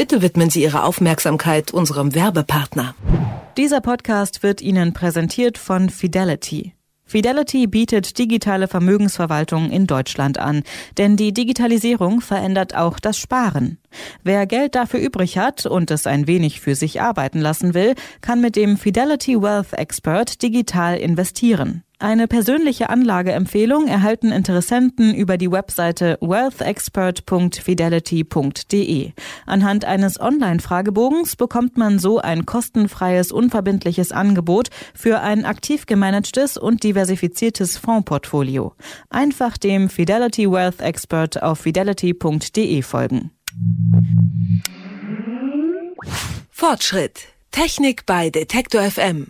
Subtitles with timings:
[0.00, 2.94] Bitte widmen Sie Ihre Aufmerksamkeit unserem Werbepartner.
[3.58, 6.72] Dieser Podcast wird Ihnen präsentiert von Fidelity.
[7.04, 10.62] Fidelity bietet digitale Vermögensverwaltung in Deutschland an,
[10.96, 13.76] denn die Digitalisierung verändert auch das Sparen.
[14.22, 18.40] Wer Geld dafür übrig hat und es ein wenig für sich arbeiten lassen will, kann
[18.40, 21.84] mit dem Fidelity Wealth Expert digital investieren.
[22.02, 29.12] Eine persönliche Anlageempfehlung erhalten Interessenten über die Webseite wealthexpert.fidelity.de.
[29.44, 36.84] Anhand eines Online-Fragebogens bekommt man so ein kostenfreies, unverbindliches Angebot für ein aktiv gemanagtes und
[36.84, 38.72] diversifiziertes Fondsportfolio.
[39.10, 43.30] Einfach dem Fidelity Wealth Expert auf fidelity.de folgen.
[46.50, 47.28] Fortschritt.
[47.50, 49.26] Technik bei Detektor FM.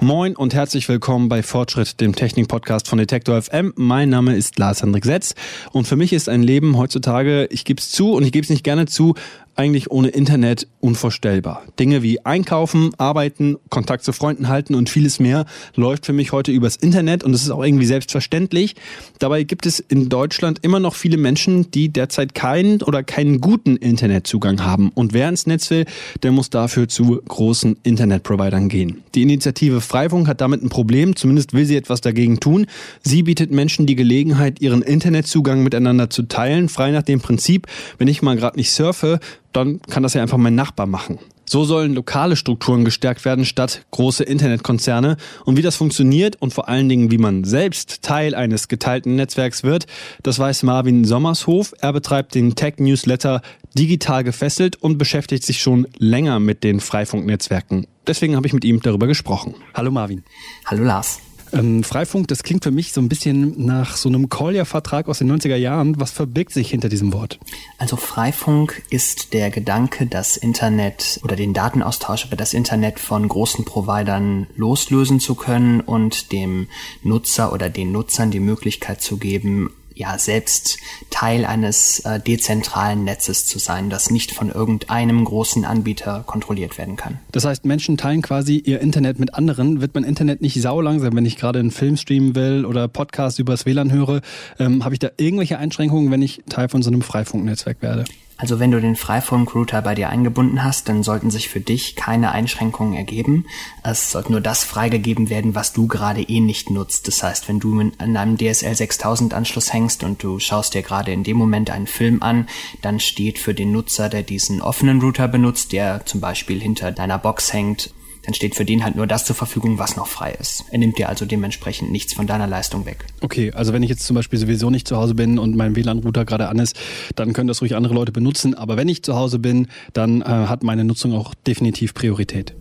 [0.00, 3.72] Moin und herzlich willkommen bei Fortschritt, dem Technik-Podcast von Detektor FM.
[3.74, 5.34] Mein Name ist Lars Hendrik Setz
[5.72, 8.50] und für mich ist ein Leben heutzutage, ich gebe es zu und ich gebe es
[8.50, 9.14] nicht gerne zu,
[9.56, 11.62] eigentlich ohne Internet unvorstellbar.
[11.78, 16.52] Dinge wie Einkaufen, Arbeiten, Kontakt zu Freunden halten und vieles mehr läuft für mich heute
[16.52, 18.76] übers Internet und es ist auch irgendwie selbstverständlich.
[19.18, 23.76] Dabei gibt es in Deutschland immer noch viele Menschen, die derzeit keinen oder keinen guten
[23.76, 24.90] Internetzugang haben.
[24.94, 25.86] Und wer ins Netz will,
[26.22, 29.02] der muss dafür zu großen Internetprovidern gehen.
[29.14, 32.66] Die Initiative Freifunk hat damit ein Problem, zumindest will sie etwas dagegen tun.
[33.02, 37.66] Sie bietet Menschen die Gelegenheit, ihren Internetzugang miteinander zu teilen, frei nach dem Prinzip,
[37.98, 39.20] wenn ich mal gerade nicht surfe,
[39.56, 41.18] dann kann das ja einfach mein Nachbar machen.
[41.48, 45.16] So sollen lokale Strukturen gestärkt werden statt große Internetkonzerne.
[45.44, 49.62] Und wie das funktioniert und vor allen Dingen, wie man selbst Teil eines geteilten Netzwerks
[49.62, 49.86] wird,
[50.22, 51.72] das weiß Marvin Sommershof.
[51.80, 53.42] Er betreibt den Tech-Newsletter
[53.78, 57.86] Digital gefesselt und beschäftigt sich schon länger mit den Freifunknetzwerken.
[58.06, 59.54] Deswegen habe ich mit ihm darüber gesprochen.
[59.74, 60.24] Hallo Marvin.
[60.66, 61.20] Hallo Lars.
[61.52, 65.30] Ähm, Freifunk, das klingt für mich so ein bisschen nach so einem Collier-Vertrag aus den
[65.30, 66.00] 90er Jahren.
[66.00, 67.38] Was verbirgt sich hinter diesem Wort?
[67.78, 73.64] Also Freifunk ist der Gedanke, das Internet oder den Datenaustausch über das Internet von großen
[73.64, 76.68] Providern loslösen zu können und dem
[77.02, 80.76] Nutzer oder den Nutzern die Möglichkeit zu geben, ja selbst
[81.10, 86.96] Teil eines äh, dezentralen Netzes zu sein, das nicht von irgendeinem großen Anbieter kontrolliert werden
[86.96, 87.18] kann.
[87.32, 89.80] Das heißt, Menschen teilen quasi ihr Internet mit anderen.
[89.80, 93.64] Wird mein Internet nicht saulangsam, wenn ich gerade einen Film streamen will oder Podcast übers
[93.66, 94.20] WLAN höre?
[94.58, 98.04] Ähm, Habe ich da irgendwelche Einschränkungen, wenn ich Teil von so einem Freifunknetzwerk werde?
[98.38, 102.32] Also wenn du den Freifunk-Router bei dir eingebunden hast, dann sollten sich für dich keine
[102.32, 103.46] Einschränkungen ergeben.
[103.82, 107.08] Es sollte nur das freigegeben werden, was du gerade eh nicht nutzt.
[107.08, 111.12] Das heißt, wenn du an einem DSL 6000 Anschluss hängst und du schaust dir gerade
[111.12, 112.46] in dem Moment einen Film an,
[112.82, 117.18] dann steht für den Nutzer, der diesen offenen Router benutzt, der zum Beispiel hinter deiner
[117.18, 117.90] Box hängt,
[118.26, 120.64] dann steht für den halt nur das zur Verfügung, was noch frei ist.
[120.72, 123.06] Er nimmt dir also dementsprechend nichts von deiner Leistung weg.
[123.20, 126.24] Okay, also wenn ich jetzt zum Beispiel sowieso nicht zu Hause bin und mein WLAN-Router
[126.24, 126.76] gerade an ist,
[127.14, 128.54] dann können das ruhig andere Leute benutzen.
[128.54, 132.54] Aber wenn ich zu Hause bin, dann äh, hat meine Nutzung auch definitiv Priorität.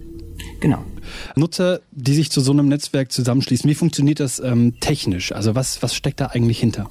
[0.60, 0.84] Genau.
[1.36, 5.32] Nutzer, die sich zu so einem Netzwerk zusammenschließen, wie funktioniert das ähm, technisch?
[5.32, 6.88] Also was, was steckt da eigentlich hinter?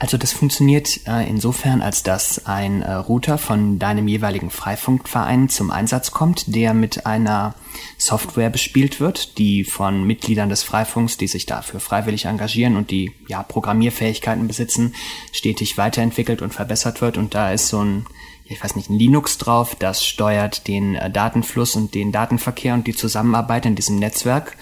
[0.00, 5.70] Also das funktioniert äh, insofern, als dass ein äh, Router von deinem jeweiligen Freifunkverein zum
[5.70, 7.54] Einsatz kommt, der mit einer
[7.98, 13.12] Software bespielt wird, die von Mitgliedern des Freifunks, die sich dafür freiwillig engagieren und die
[13.28, 14.94] ja Programmierfähigkeiten besitzen,
[15.32, 17.18] stetig weiterentwickelt und verbessert wird.
[17.18, 18.06] Und da ist so ein
[18.46, 22.86] ich weiß nicht, ein Linux drauf, das steuert den äh, Datenfluss und den Datenverkehr und
[22.86, 24.56] die Zusammenarbeit in diesem Netzwerk.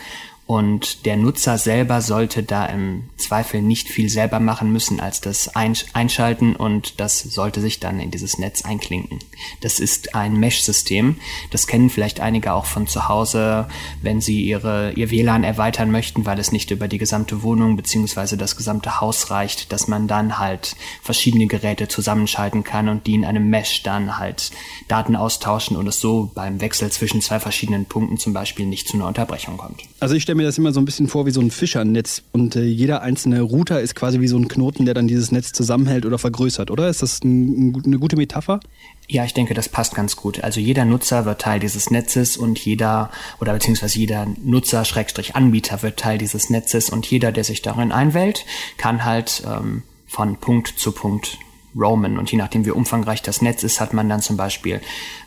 [0.49, 5.55] Und der Nutzer selber sollte da im Zweifel nicht viel selber machen müssen, als das
[5.55, 9.19] einschalten und das sollte sich dann in dieses Netz einklinken.
[9.61, 11.17] Das ist ein Mesh-System.
[11.51, 13.69] Das kennen vielleicht einige auch von zu Hause,
[14.01, 18.39] wenn sie ihre, ihr WLAN erweitern möchten, weil es nicht über die gesamte Wohnung beziehungsweise
[18.39, 23.27] das gesamte Haus reicht, dass man dann halt verschiedene Geräte zusammenschalten kann und die in
[23.27, 24.51] einem Mesh dann halt
[24.89, 28.97] Daten austauschen und es so beim Wechsel zwischen zwei verschiedenen Punkten zum Beispiel nicht zu
[28.97, 29.83] einer Unterbrechung kommt.
[30.01, 32.65] Also ich mir das immer so ein bisschen vor wie so ein Fischernetz und äh,
[32.65, 36.19] jeder einzelne Router ist quasi wie so ein Knoten, der dann dieses Netz zusammenhält oder
[36.19, 36.89] vergrößert, oder?
[36.89, 38.61] Ist das ein, eine gute Metapher?
[39.07, 40.43] Ja, ich denke, das passt ganz gut.
[40.43, 45.83] Also jeder Nutzer wird Teil dieses Netzes und jeder oder beziehungsweise jeder Nutzer Schrägstrich Anbieter
[45.83, 48.47] wird Teil dieses Netzes und jeder, der sich darin einwählt,
[48.77, 51.39] kann halt ähm, von Punkt zu Punkt
[51.79, 52.19] roamen.
[52.19, 54.81] Und je nachdem, wie umfangreich das Netz ist, hat man dann zum Beispiel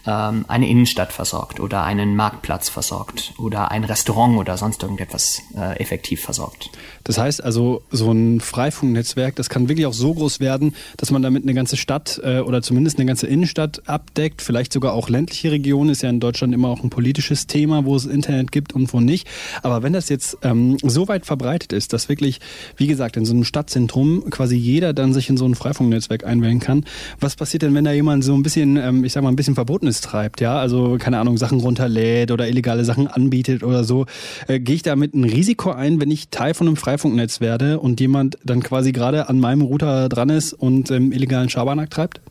[0.05, 5.79] ähm, eine Innenstadt versorgt oder einen Marktplatz versorgt oder ein Restaurant oder sonst irgendetwas äh,
[5.79, 6.69] effektiv versorgt.
[7.03, 11.21] Das heißt also, so ein Freifunknetzwerk, das kann wirklich auch so groß werden, dass man
[11.21, 15.51] damit eine ganze Stadt äh, oder zumindest eine ganze Innenstadt abdeckt, vielleicht sogar auch ländliche
[15.51, 18.93] Regionen, ist ja in Deutschland immer auch ein politisches Thema, wo es Internet gibt und
[18.93, 19.27] wo nicht.
[19.63, 22.39] Aber wenn das jetzt ähm, so weit verbreitet ist, dass wirklich,
[22.77, 26.40] wie gesagt, in so einem Stadtzentrum quasi jeder dann sich in so ein Freifunknetzwerk ein
[26.41, 26.85] einwählen kann.
[27.19, 29.55] Was passiert denn, wenn da jemand so ein bisschen, ähm, ich sag mal, ein bisschen
[29.55, 30.57] Verbotenes treibt, ja?
[30.57, 34.05] Also, keine Ahnung, Sachen runterlädt oder illegale Sachen anbietet oder so.
[34.47, 37.99] Äh, Gehe ich damit ein Risiko ein, wenn ich Teil von einem Freifunknetz werde und
[37.99, 42.21] jemand dann quasi gerade an meinem Router dran ist und ähm, illegalen Schabernack treibt?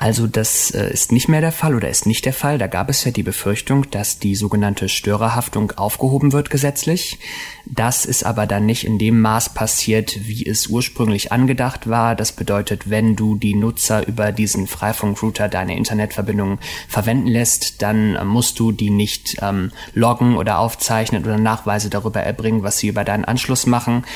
[0.00, 2.56] Also das äh, ist nicht mehr der Fall oder ist nicht der Fall.
[2.56, 7.18] Da gab es ja die Befürchtung, dass die sogenannte Störerhaftung aufgehoben wird gesetzlich.
[7.66, 12.16] Das ist aber dann nicht in dem Maß passiert, wie es ursprünglich angedacht war.
[12.16, 18.58] Das bedeutet, wenn du die Nutzer über diesen Freifunkrouter deine Internetverbindung verwenden lässt, dann musst
[18.58, 23.26] du die nicht ähm, loggen oder aufzeichnen oder Nachweise darüber erbringen, was sie über deinen
[23.26, 24.06] Anschluss machen.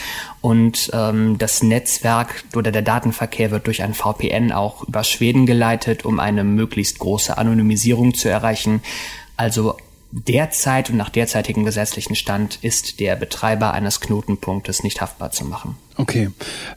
[0.40, 5.73] Und ähm, das Netzwerk oder der Datenverkehr wird durch ein VPN auch über Schweden geleitet,
[6.04, 8.82] um eine möglichst große Anonymisierung zu erreichen.
[9.36, 9.76] Also
[10.14, 15.76] derzeit und nach derzeitigem gesetzlichen Stand ist der Betreiber eines Knotenpunktes nicht haftbar zu machen.
[15.96, 16.30] Okay.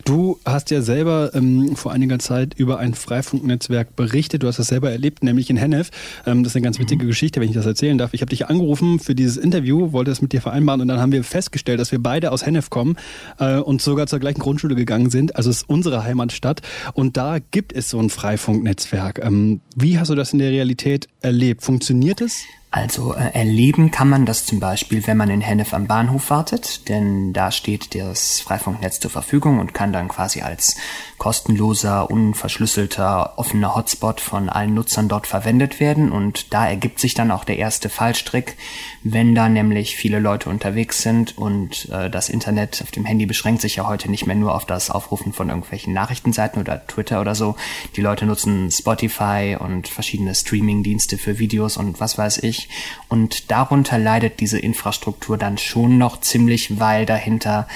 [0.05, 4.43] Du hast ja selber ähm, vor einiger Zeit über ein Freifunknetzwerk berichtet.
[4.43, 5.89] Du hast das selber erlebt, nämlich in Hennef.
[6.25, 7.09] Ähm, das ist eine ganz witzige mhm.
[7.09, 8.13] Geschichte, wenn ich das erzählen darf.
[8.13, 11.11] Ich habe dich angerufen für dieses Interview, wollte das mit dir vereinbaren und dann haben
[11.11, 12.95] wir festgestellt, dass wir beide aus Hennef kommen
[13.39, 15.35] äh, und sogar zur gleichen Grundschule gegangen sind.
[15.35, 16.61] Also es ist unsere Heimatstadt
[16.93, 19.19] und da gibt es so ein Freifunknetzwerk.
[19.23, 21.63] Ähm, wie hast du das in der Realität erlebt?
[21.63, 22.43] Funktioniert es?
[22.69, 26.89] Also äh, erleben kann man das zum Beispiel, wenn man in Hennef am Bahnhof wartet,
[26.89, 30.75] denn da steht das Freifunknetz zur Verfügung und kann dann quasi als
[31.17, 36.11] kostenloser, unverschlüsselter, offener Hotspot von allen Nutzern dort verwendet werden.
[36.11, 38.55] Und da ergibt sich dann auch der erste Fallstrick,
[39.03, 43.61] wenn da nämlich viele Leute unterwegs sind und äh, das Internet auf dem Handy beschränkt
[43.61, 47.33] sich ja heute nicht mehr nur auf das Aufrufen von irgendwelchen Nachrichtenseiten oder Twitter oder
[47.33, 47.55] so.
[47.95, 52.69] Die Leute nutzen Spotify und verschiedene Streaming-Dienste für Videos und was weiß ich.
[53.09, 57.67] Und darunter leidet diese Infrastruktur dann schon noch ziemlich, weil dahinter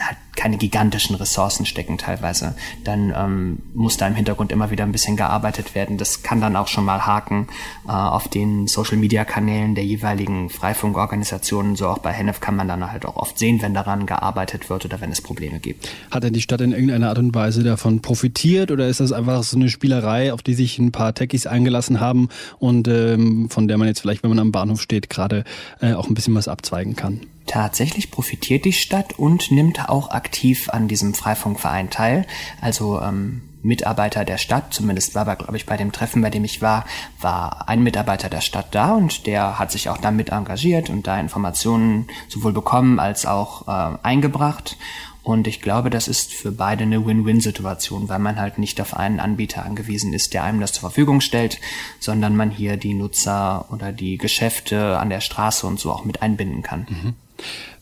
[0.00, 2.54] halt keine gigantischen Ressourcen stecken teilweise.
[2.84, 5.98] Dann ähm, muss da im Hintergrund immer wieder ein bisschen gearbeitet werden.
[5.98, 7.48] Das kann dann auch schon mal haken
[7.86, 11.76] äh, auf den Social-Media-Kanälen der jeweiligen Freifunkorganisationen.
[11.76, 14.84] So auch bei Hennef kann man dann halt auch oft sehen, wenn daran gearbeitet wird
[14.84, 15.88] oder wenn es Probleme gibt.
[16.10, 19.42] Hat denn die Stadt in irgendeiner Art und Weise davon profitiert oder ist das einfach
[19.42, 22.28] so eine Spielerei, auf die sich ein paar Techies eingelassen haben
[22.58, 25.44] und ähm, von der man jetzt vielleicht, wenn man am Bahnhof steht, gerade
[25.80, 27.20] äh, auch ein bisschen was abzweigen kann?
[27.46, 32.26] Tatsächlich profitiert die Stadt und nimmt auch aktiv an diesem Freifunkverein teil.
[32.60, 36.62] Also ähm, Mitarbeiter der Stadt, zumindest war, glaube ich, bei dem Treffen, bei dem ich
[36.62, 36.84] war,
[37.20, 41.18] war ein Mitarbeiter der Stadt da und der hat sich auch damit engagiert und da
[41.18, 44.76] Informationen sowohl bekommen als auch äh, eingebracht.
[45.24, 49.20] Und ich glaube, das ist für beide eine Win-Win-Situation, weil man halt nicht auf einen
[49.20, 51.60] Anbieter angewiesen ist, der einem das zur Verfügung stellt,
[52.00, 56.22] sondern man hier die Nutzer oder die Geschäfte an der Straße und so auch mit
[56.22, 56.86] einbinden kann.
[56.88, 57.14] Mhm.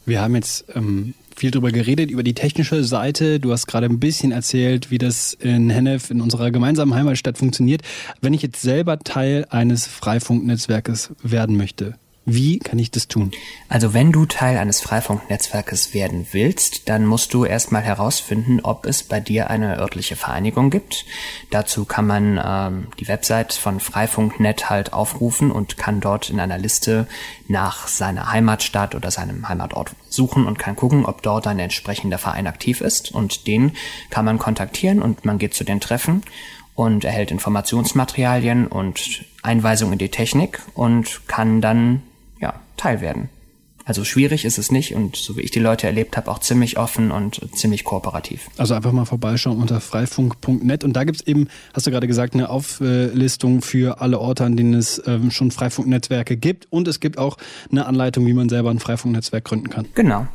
[0.04, 3.40] Wir haben jetzt ähm, viel darüber geredet, über die technische Seite.
[3.40, 7.80] Du hast gerade ein bisschen erzählt, wie das in Hennef, in unserer gemeinsamen Heimatstadt funktioniert.
[8.20, 11.94] Wenn ich jetzt selber Teil eines Freifunknetzwerkes werden möchte,
[12.26, 13.30] wie kann ich das tun?
[13.68, 19.02] Also wenn du Teil eines Freifunknetzwerkes werden willst, dann musst du erstmal herausfinden, ob es
[19.02, 21.06] bei dir eine örtliche Vereinigung gibt.
[21.50, 26.58] Dazu kann man ähm, die Website von Freifunknet halt aufrufen und kann dort in einer
[26.58, 27.06] Liste
[27.48, 32.46] nach seiner Heimatstadt oder seinem Heimatort suchen und kann gucken, ob dort ein entsprechender Verein
[32.46, 33.12] aktiv ist.
[33.12, 33.72] Und den
[34.10, 36.22] kann man kontaktieren und man geht zu den Treffen
[36.74, 42.02] und erhält Informationsmaterialien und Einweisungen in die Technik und kann dann
[42.40, 43.28] ja, Teil werden.
[43.84, 46.78] Also schwierig ist es nicht und so wie ich die Leute erlebt habe, auch ziemlich
[46.78, 48.48] offen und ziemlich kooperativ.
[48.56, 52.34] Also einfach mal vorbeischauen unter freifunk.net und da gibt es eben, hast du gerade gesagt,
[52.34, 57.18] eine Auflistung für alle Orte, an denen es ähm, schon Freifunknetzwerke gibt und es gibt
[57.18, 57.36] auch
[57.72, 59.86] eine Anleitung, wie man selber ein Freifunknetzwerk gründen kann.
[59.94, 60.28] Genau.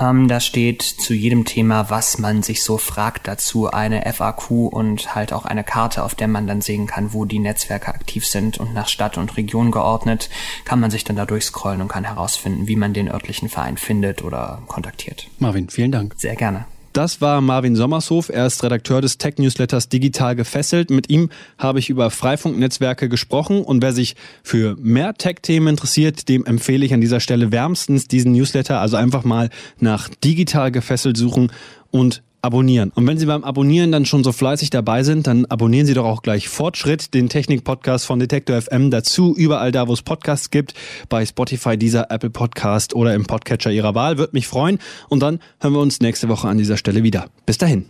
[0.00, 5.14] Ähm, da steht zu jedem Thema, was man sich so fragt, dazu eine FAQ und
[5.14, 8.58] halt auch eine Karte, auf der man dann sehen kann, wo die Netzwerke aktiv sind
[8.58, 10.30] und nach Stadt und Region geordnet,
[10.64, 14.22] kann man sich dann da durchscrollen und kann herausfinden, wie man den örtlichen Verein findet
[14.22, 15.28] oder kontaktiert.
[15.38, 16.14] Marvin, vielen Dank.
[16.16, 16.66] Sehr gerne.
[16.92, 18.28] Das war Marvin Sommershof.
[18.28, 20.90] Er ist Redakteur des Tech-Newsletters Digital gefesselt.
[20.90, 23.62] Mit ihm habe ich über Freifunknetzwerke gesprochen.
[23.62, 28.32] Und wer sich für mehr Tech-Themen interessiert, dem empfehle ich an dieser Stelle wärmstens diesen
[28.32, 28.80] Newsletter.
[28.80, 31.52] Also einfach mal nach Digital gefesselt suchen
[31.90, 32.92] und abonnieren.
[32.94, 36.04] Und wenn Sie beim Abonnieren dann schon so fleißig dabei sind, dann abonnieren Sie doch
[36.04, 40.74] auch gleich Fortschritt, den Technik-Podcast von Detektor FM dazu, überall da, wo es Podcasts gibt,
[41.08, 44.18] bei Spotify, dieser Apple Podcast oder im Podcatcher Ihrer Wahl.
[44.18, 44.78] Würde mich freuen.
[45.08, 47.28] Und dann hören wir uns nächste Woche an dieser Stelle wieder.
[47.46, 47.86] Bis dahin.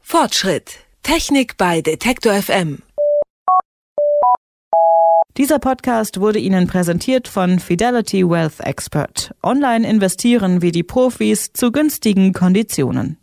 [0.00, 0.78] Fortschritt.
[1.02, 2.78] Technik bei Detektor FM.
[5.38, 9.34] Dieser Podcast wurde Ihnen präsentiert von Fidelity Wealth Expert.
[9.42, 13.16] Online investieren wie die Profis zu günstigen Konditionen.